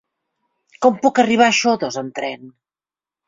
Com 0.85 0.95
puc 1.03 1.19
arribar 1.23 1.49
a 1.53 1.55
Xodos 1.59 1.99
amb 2.03 2.17
tren? 2.21 2.49